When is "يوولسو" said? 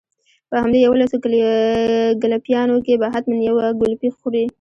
0.85-1.15